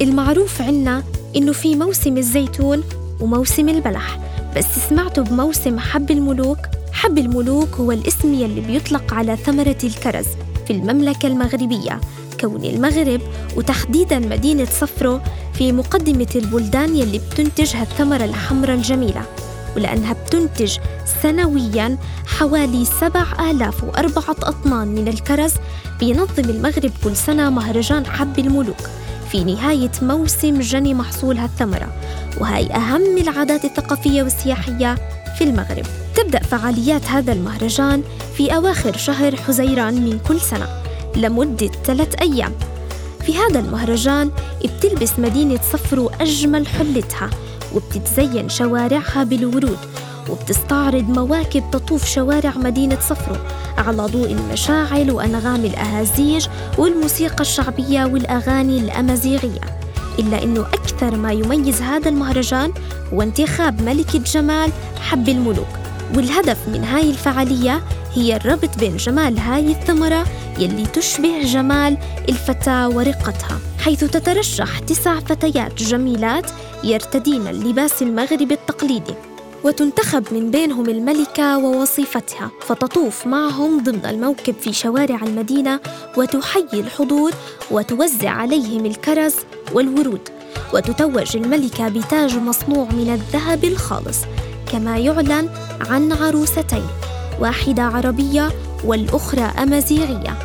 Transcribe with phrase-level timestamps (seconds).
[0.00, 1.02] المعروف عنا
[1.36, 2.82] إنه في موسم الزيتون
[3.20, 4.18] وموسم البلح.
[4.56, 6.58] بس سمعتوا بموسم حب الملوك؟
[6.92, 10.26] حب الملوك هو الاسم يلي بيطلق على ثمرة الكرز
[10.66, 12.00] في المملكة المغربية.
[12.40, 13.20] كون المغرب
[13.56, 15.20] وتحديدا مدينة صفرو
[15.54, 19.22] في مقدمة البلدان يلي بتنتج هالثمرة الحمراء الجميلة.
[19.76, 20.76] ولأنها بتنتج
[21.22, 25.52] سنويا حوالي سبع آلاف وأربعة أطنان من الكرز
[26.00, 28.90] بينظم المغرب كل سنة مهرجان حب الملوك.
[29.36, 31.92] في نهاية موسم جني محصول هالثمرة
[32.40, 34.94] وهي أهم العادات الثقافية والسياحية
[35.38, 35.86] في المغرب.
[36.14, 38.02] تبدأ فعاليات هذا المهرجان
[38.36, 40.66] في أواخر شهر حزيران من كل سنة
[41.16, 42.52] لمدة ثلاث أيام.
[43.26, 44.30] في هذا المهرجان
[44.64, 47.30] بتلبس مدينة صفرو أجمل حلتها
[47.74, 49.78] وبتتزين شوارعها بالورود
[50.30, 53.36] وبتستعرض مواكب تطوف شوارع مدينة صفرو.
[53.78, 56.46] على ضوء المشاعل وأنغام الأهازيج
[56.78, 59.60] والموسيقى الشعبية والأغاني الأمازيغية.
[60.18, 62.72] إلا أنه أكثر ما يميز هذا المهرجان
[63.12, 65.68] هو انتخاب ملكة جمال حب الملوك.
[66.14, 67.82] والهدف من هاي الفعالية
[68.14, 70.24] هي الربط بين جمال هاي الثمرة
[70.58, 76.50] يلي تشبه جمال الفتاة ورقتها حيث تترشح تسع فتيات جميلات
[76.84, 79.14] يرتدين اللباس المغربي التقليدي.
[79.66, 85.80] وتنتخب من بينهم الملكة ووصيفتها فتطوف معهم ضمن الموكب في شوارع المدينة
[86.16, 87.32] وتحيي الحضور
[87.70, 89.34] وتوزع عليهم الكرز
[89.72, 90.28] والورود
[90.74, 94.18] وتتوج الملكة بتاج مصنوع من الذهب الخالص
[94.72, 95.48] كما يعلن
[95.80, 96.86] عن عروستين
[97.40, 98.50] واحدة عربية
[98.84, 100.38] والأخرى أمازيغية.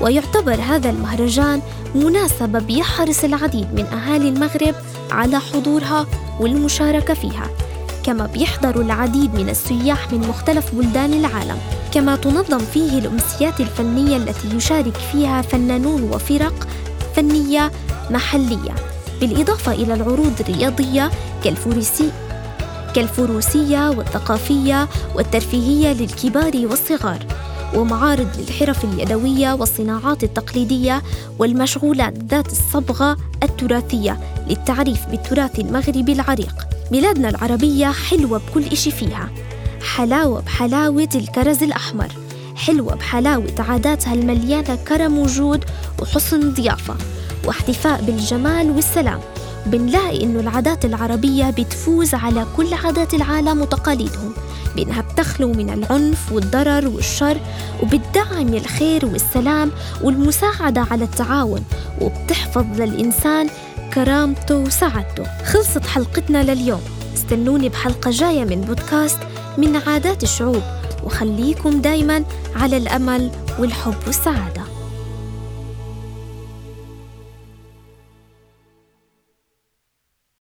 [0.00, 1.62] ويعتبر هذا المهرجان
[1.94, 4.74] مناسبة بيحرص العديد من أهالي المغرب
[5.10, 6.06] على حضورها
[6.40, 7.65] والمشاركة فيها.
[8.06, 11.58] كما بيحضر العديد من السياح من مختلف بلدان العالم.
[11.92, 16.68] كما تنظم فيه الأمسيات الفنية التي يشارك فيها فنانون وفرق
[17.16, 17.72] فنية
[18.10, 18.74] محلية
[19.20, 21.10] بالإضافة إلى العروض الرياضية
[21.44, 22.10] كالفروسي
[22.94, 27.26] كالفروسية والثقافية والترفيهية للكبار والصغار
[27.74, 31.02] ومعارض للحرف اليدوية والصناعات التقليدية
[31.38, 36.75] والمشغولات ذات الصبغة التراثية للتعريف بالتراث المغربي العريق.
[36.90, 39.30] بلادنا العربية حلوة بكل إشي فيها.
[39.96, 42.08] حلاوة بحلاوة الكرز الأحمر.
[42.56, 45.64] حلوة بحلاوة عاداتها المليانة كرم وجود
[46.02, 46.96] وحسن ضيافة.
[47.44, 49.20] واحتفاء بالجمال والسلام.
[49.66, 54.32] بنلاقي إنه العادات العربية بتفوز على كل عادات العالم وتقاليدهم
[54.76, 57.40] بإنها بتخلو من العنف والضرر والشر
[57.82, 59.72] وبتدعم الخير والسلام
[60.02, 61.64] والمساعدة على التعاون
[62.00, 63.48] وبتحفظ للإنسان
[63.94, 65.24] كرامته وسعادته.
[65.44, 66.80] خلصت حلقتنا لليوم.
[67.14, 69.18] استنوني بحلقة جاية من بودكاست
[69.58, 70.62] من عادات الشعوب
[71.04, 72.24] وخليكم دايما
[72.56, 74.62] على الأمل والحب والسعادة.